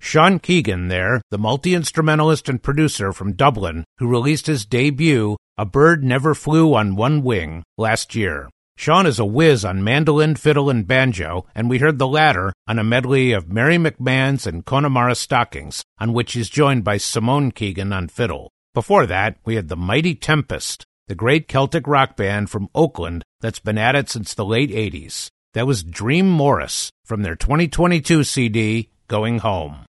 Sean 0.10 0.40
Keegan 0.40 0.88
there, 0.88 1.22
the 1.30 1.38
multi-instrumentalist 1.38 2.50
and 2.50 2.64
producer 2.64 3.14
from 3.14 3.34
Dublin, 3.34 3.86
who 4.00 4.08
released 4.08 4.48
his 4.48 4.66
debut, 4.66 5.38
A 5.56 5.68
Bird 5.68 6.04
Never 6.04 6.34
Flew 6.34 6.74
on 6.74 6.96
One 6.96 7.22
Wing, 7.22 7.62
last 7.78 8.16
year. 8.16 8.50
Sean 8.76 9.06
is 9.06 9.20
a 9.20 9.24
whiz 9.24 9.64
on 9.64 9.84
mandolin, 9.84 10.34
fiddle, 10.34 10.68
and 10.68 10.88
banjo, 10.88 11.46
and 11.54 11.70
we 11.70 11.78
heard 11.78 12.00
the 12.00 12.08
latter 12.08 12.52
on 12.68 12.80
a 12.80 12.84
medley 12.84 13.34
of 13.34 13.52
Mary 13.52 13.78
McMahon's 13.78 14.48
and 14.48 14.66
Connemara 14.66 15.14
Stockings, 15.14 15.84
on 16.00 16.12
which 16.12 16.34
he's 16.34 16.50
joined 16.50 16.84
by 16.84 16.98
Simone 16.98 17.52
Keegan 17.52 17.94
on 17.94 18.08
fiddle. 18.08 18.50
Before 18.74 19.06
that, 19.06 19.38
we 19.46 19.58
had 19.58 19.68
the 19.68 19.76
Mighty 19.76 20.16
Tempest, 20.16 20.86
the 21.08 21.14
great 21.14 21.48
Celtic 21.48 21.86
rock 21.86 22.18
band 22.18 22.50
from 22.50 22.70
Oakland 22.74 23.22
that's 23.42 23.60
been 23.60 23.78
at 23.78 23.96
it 23.96 24.10
since 24.10 24.34
the 24.34 24.44
late 24.44 24.72
80s. 24.72 25.28
That 25.54 25.68
was 25.68 25.84
Dream 25.84 26.28
Morris 26.28 26.90
from 27.06 27.22
their 27.22 27.36
2022 27.36 28.24
CD, 28.24 28.90
Going 29.08 29.38
Home. 29.38 29.86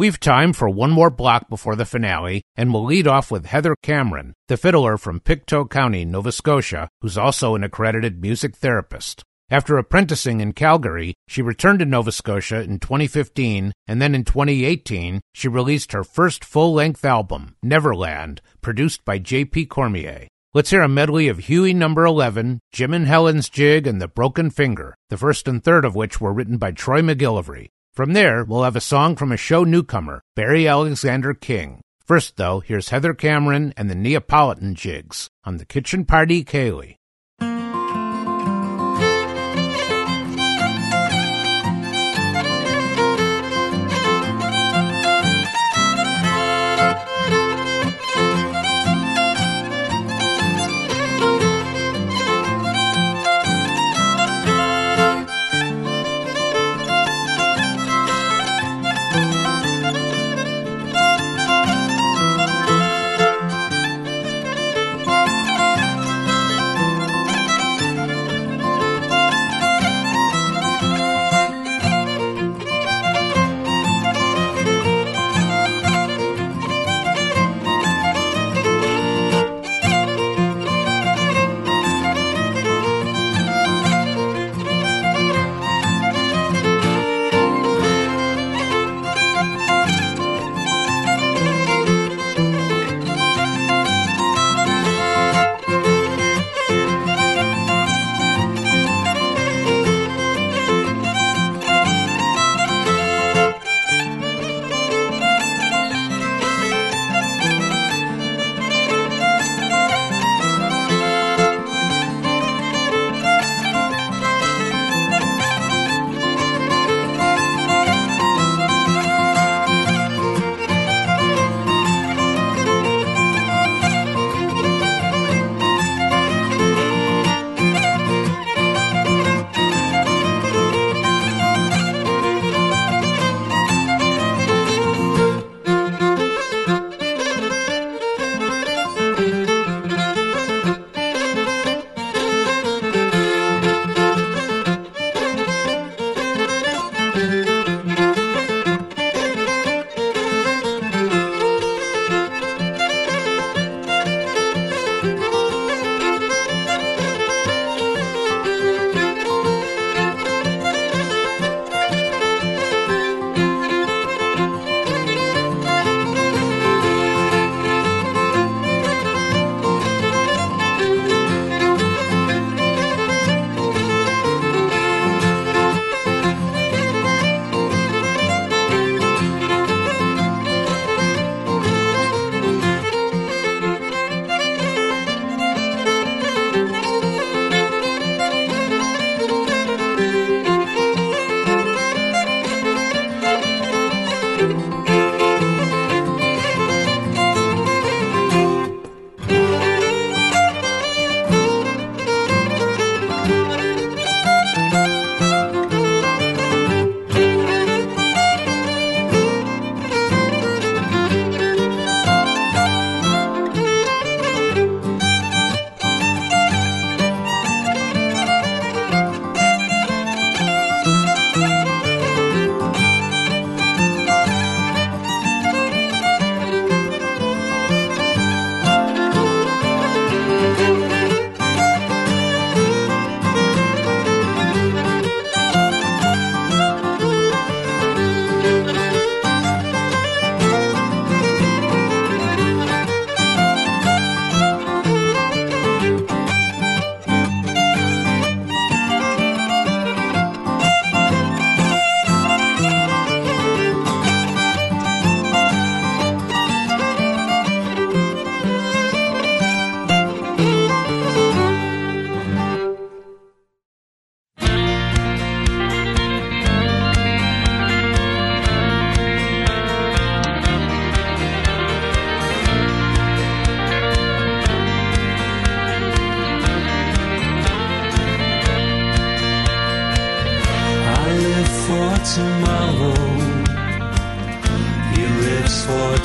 We've 0.00 0.18
time 0.18 0.54
for 0.54 0.66
one 0.66 0.92
more 0.92 1.10
block 1.10 1.50
before 1.50 1.76
the 1.76 1.84
finale, 1.84 2.40
and 2.56 2.72
we'll 2.72 2.86
lead 2.86 3.06
off 3.06 3.30
with 3.30 3.44
Heather 3.44 3.76
Cameron, 3.82 4.32
the 4.48 4.56
fiddler 4.56 4.96
from 4.96 5.20
Pictou 5.20 5.66
County, 5.66 6.06
Nova 6.06 6.32
Scotia, 6.32 6.88
who's 7.02 7.18
also 7.18 7.54
an 7.54 7.62
accredited 7.62 8.18
music 8.18 8.56
therapist. 8.56 9.22
After 9.50 9.76
apprenticing 9.76 10.40
in 10.40 10.54
Calgary, 10.54 11.12
she 11.28 11.42
returned 11.42 11.80
to 11.80 11.84
Nova 11.84 12.12
Scotia 12.12 12.62
in 12.62 12.78
2015, 12.78 13.72
and 13.86 14.00
then 14.00 14.14
in 14.14 14.24
2018, 14.24 15.20
she 15.34 15.48
released 15.48 15.92
her 15.92 16.02
first 16.02 16.46
full 16.46 16.72
length 16.72 17.04
album, 17.04 17.56
Neverland, 17.62 18.40
produced 18.62 19.04
by 19.04 19.18
J.P. 19.18 19.66
Cormier. 19.66 20.28
Let's 20.54 20.70
hear 20.70 20.80
a 20.80 20.88
medley 20.88 21.28
of 21.28 21.40
Huey 21.40 21.74
Number 21.74 22.06
11, 22.06 22.60
Jim 22.72 22.94
and 22.94 23.06
Helen's 23.06 23.50
Jig, 23.50 23.86
and 23.86 24.00
The 24.00 24.08
Broken 24.08 24.48
Finger, 24.48 24.94
the 25.10 25.18
first 25.18 25.46
and 25.46 25.62
third 25.62 25.84
of 25.84 25.94
which 25.94 26.22
were 26.22 26.32
written 26.32 26.56
by 26.56 26.72
Troy 26.72 27.02
MacGillivray. 27.02 27.68
From 27.92 28.12
there, 28.12 28.44
we'll 28.44 28.62
have 28.62 28.76
a 28.76 28.80
song 28.80 29.16
from 29.16 29.32
a 29.32 29.36
show 29.36 29.64
newcomer, 29.64 30.22
Barry 30.36 30.68
Alexander 30.68 31.34
King. 31.34 31.80
First, 32.06 32.36
though, 32.36 32.60
here's 32.60 32.90
Heather 32.90 33.14
Cameron 33.14 33.74
and 33.76 33.90
the 33.90 33.96
Neapolitan 33.96 34.76
Jigs 34.76 35.28
on 35.42 35.56
the 35.56 35.66
Kitchen 35.66 36.04
Party 36.04 36.44
Ceilidh. 36.44 36.94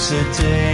Today. 0.08 0.65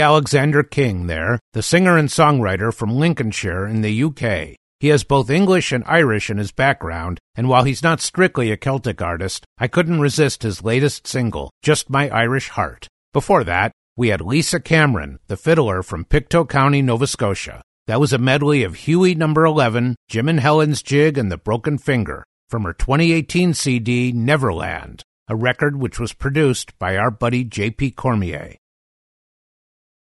Alexander 0.00 0.62
King 0.62 1.06
there, 1.06 1.38
the 1.52 1.62
singer 1.62 1.96
and 1.96 2.08
songwriter 2.08 2.72
from 2.72 2.96
Lincolnshire 2.98 3.66
in 3.66 3.82
the 3.82 4.04
UK. 4.04 4.56
He 4.80 4.88
has 4.88 5.04
both 5.04 5.28
English 5.28 5.72
and 5.72 5.84
Irish 5.86 6.30
in 6.30 6.38
his 6.38 6.52
background, 6.52 7.18
and 7.34 7.48
while 7.48 7.64
he's 7.64 7.82
not 7.82 8.00
strictly 8.00 8.50
a 8.50 8.56
Celtic 8.56 9.02
artist, 9.02 9.44
I 9.58 9.68
couldn't 9.68 10.00
resist 10.00 10.42
his 10.42 10.64
latest 10.64 11.06
single, 11.06 11.50
Just 11.62 11.90
My 11.90 12.08
Irish 12.08 12.48
Heart. 12.48 12.88
Before 13.12 13.44
that, 13.44 13.72
we 13.96 14.08
had 14.08 14.22
Lisa 14.22 14.60
Cameron, 14.60 15.18
the 15.26 15.36
fiddler 15.36 15.82
from 15.82 16.06
Pictou 16.06 16.46
County, 16.46 16.80
Nova 16.80 17.06
Scotia. 17.06 17.60
That 17.86 18.00
was 18.00 18.12
a 18.12 18.18
medley 18.18 18.62
of 18.62 18.76
Huey 18.76 19.14
Number 19.14 19.44
11, 19.44 19.96
Jim 20.08 20.28
and 20.28 20.40
Helen's 20.40 20.82
Jig, 20.82 21.18
and 21.18 21.30
The 21.30 21.36
Broken 21.36 21.76
Finger 21.76 22.24
from 22.48 22.64
her 22.64 22.72
2018 22.72 23.54
CD, 23.54 24.12
Neverland, 24.12 25.02
a 25.28 25.36
record 25.36 25.76
which 25.76 26.00
was 26.00 26.12
produced 26.12 26.76
by 26.78 26.96
our 26.96 27.10
buddy 27.10 27.44
J.P. 27.44 27.92
Cormier. 27.92 28.56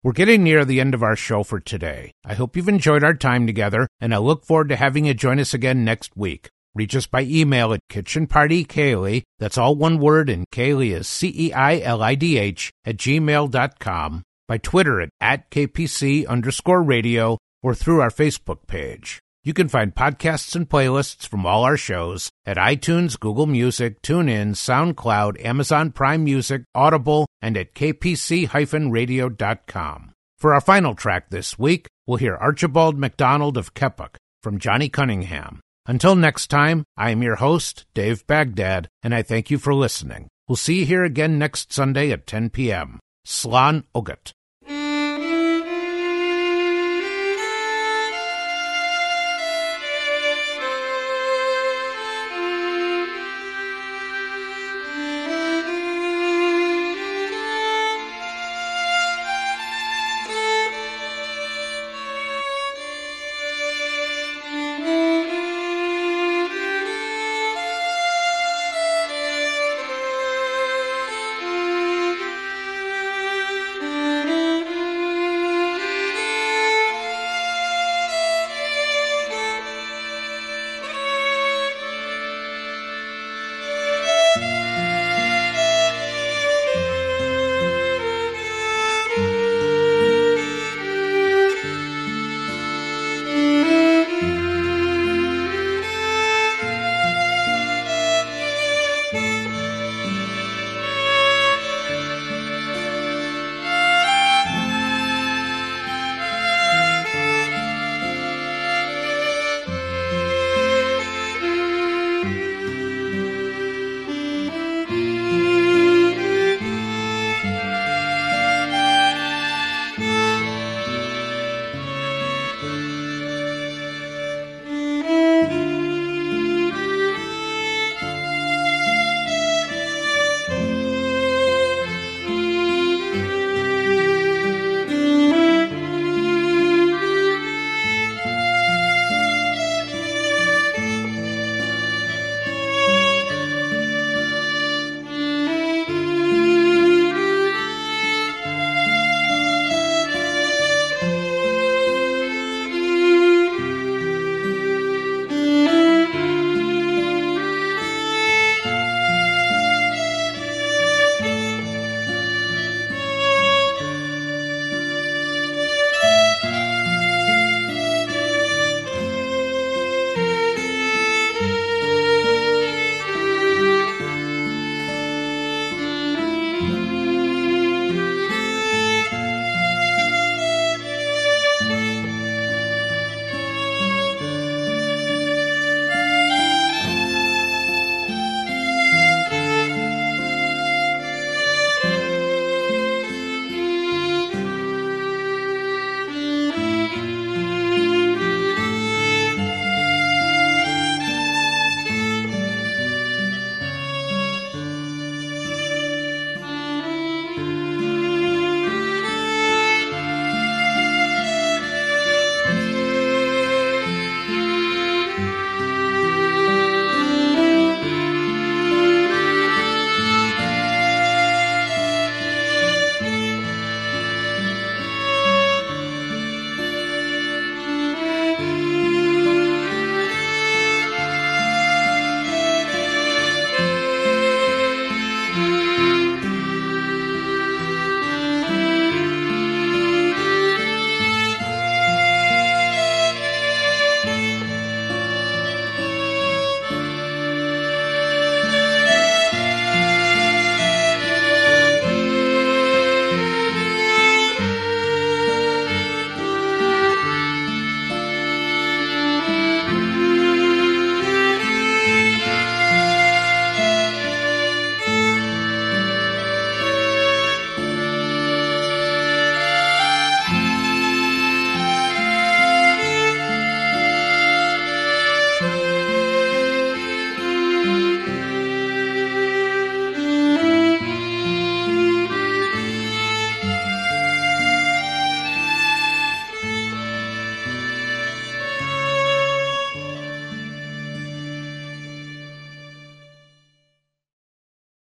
We're 0.05 0.11
getting 0.11 0.43
near 0.43 0.63
the 0.65 0.79
end 0.79 0.93
of 0.93 1.01
our 1.01 1.15
show 1.15 1.41
for 1.41 1.59
today. 1.59 2.11
I 2.23 2.35
hope 2.35 2.55
you've 2.55 2.69
enjoyed 2.69 3.03
our 3.03 3.15
time 3.15 3.47
together, 3.47 3.87
and 3.99 4.13
I 4.13 4.19
look 4.19 4.45
forward 4.45 4.69
to 4.69 4.75
having 4.75 5.05
you 5.05 5.15
join 5.15 5.39
us 5.39 5.51
again 5.51 5.83
next 5.83 6.15
week. 6.15 6.47
Reach 6.75 6.95
us 6.95 7.07
by 7.07 7.23
email 7.23 7.73
at 7.73 7.79
kitchenpartyceilidh, 7.89 9.23
that's 9.39 9.57
all 9.57 9.73
one 9.73 9.97
word, 9.97 10.29
and 10.29 10.45
Ceilidh 10.51 10.91
is 10.91 11.07
C-E-I-L-I-D-H, 11.07 12.71
at 12.85 12.97
gmail.com, 12.97 14.23
by 14.47 14.57
Twitter 14.59 15.01
at, 15.01 15.09
at 15.19 15.49
KPC 15.49 16.27
underscore 16.27 16.83
radio, 16.83 17.39
or 17.63 17.73
through 17.73 18.01
our 18.01 18.11
Facebook 18.11 18.67
page. 18.67 19.19
You 19.45 19.53
can 19.53 19.69
find 19.69 19.93
podcasts 19.93 20.55
and 20.55 20.67
playlists 20.67 21.27
from 21.27 21.45
all 21.45 21.65
our 21.65 21.77
shows 21.77 22.31
at 22.47 22.57
iTunes, 22.57 23.19
Google 23.19 23.45
Music, 23.45 24.01
TuneIn, 24.01 24.55
SoundCloud, 24.55 25.45
Amazon 25.45 25.91
Prime 25.91 26.23
Music, 26.23 26.63
Audible, 26.73 27.27
and 27.43 27.55
at 27.55 27.75
kpc-radio.com. 27.75 30.11
For 30.39 30.55
our 30.55 30.61
final 30.61 30.95
track 30.95 31.29
this 31.29 31.59
week, 31.59 31.85
we'll 32.07 32.17
hear 32.17 32.35
Archibald 32.35 32.97
MacDonald 32.97 33.55
of 33.55 33.75
Keppoch 33.75 34.15
from 34.41 34.57
Johnny 34.57 34.89
Cunningham. 34.89 35.59
Until 35.85 36.15
next 36.15 36.47
time, 36.47 36.83
I 36.97 37.11
am 37.11 37.21
your 37.21 37.35
host, 37.35 37.85
Dave 37.93 38.25
Bagdade, 38.25 38.87
and 39.03 39.13
I 39.13 39.21
thank 39.21 39.51
you 39.51 39.59
for 39.59 39.75
listening. 39.75 40.27
We'll 40.47 40.55
see 40.55 40.79
you 40.79 40.87
here 40.87 41.03
again 41.03 41.37
next 41.37 41.71
Sunday 41.71 42.09
at 42.09 42.25
10 42.25 42.49
p.m. 42.49 42.99
Slán 43.27 43.83
Agat. 43.93 44.31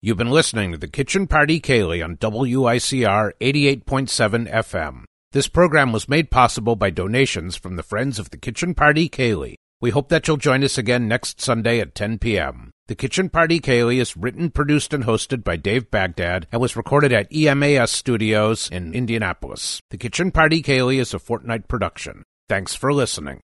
You've 0.09 0.17
been 0.17 0.31
listening 0.31 0.71
to 0.71 0.77
the 0.79 0.87
Kitchen 0.87 1.27
Party 1.27 1.61
Ceilidh 1.61 2.03
on 2.03 2.17
WICR 2.17 3.31
88.7 3.39 4.51
FM. 4.51 5.03
This 5.33 5.47
program 5.47 5.91
was 5.91 6.09
made 6.09 6.31
possible 6.31 6.75
by 6.75 6.89
donations 6.89 7.55
from 7.55 7.75
the 7.75 7.83
Friends 7.83 8.17
of 8.17 8.31
the 8.31 8.37
Kitchen 8.37 8.73
Party 8.73 9.07
Ceilidh. 9.07 9.53
We 9.79 9.91
hope 9.91 10.09
that 10.09 10.27
you'll 10.27 10.37
join 10.37 10.63
us 10.63 10.79
again 10.79 11.07
next 11.07 11.39
Sunday 11.39 11.79
at 11.79 11.93
10 11.93 12.17
p.m. 12.17 12.71
The 12.87 12.95
Kitchen 12.95 13.29
Party 13.29 13.59
Ceilidh 13.59 14.01
is 14.01 14.17
written, 14.17 14.49
produced, 14.49 14.95
and 14.95 15.03
hosted 15.03 15.43
by 15.43 15.57
Dave 15.57 15.91
Bagdade 15.91 16.45
and 16.51 16.59
was 16.59 16.75
recorded 16.75 17.13
at 17.13 17.29
EMAS 17.29 17.89
Studios 17.89 18.67
in 18.71 18.95
Indianapolis. 18.95 19.79
The 19.91 19.99
Kitchen 19.99 20.31
Party 20.31 20.63
Ceilidh 20.63 20.97
is 20.97 21.13
a 21.13 21.19
fortnight 21.19 21.67
production. 21.67 22.23
Thanks 22.47 22.73
for 22.73 22.91
listening. 22.91 23.41